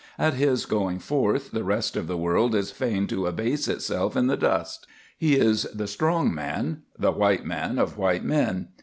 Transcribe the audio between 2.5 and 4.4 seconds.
is fain to abase itself in the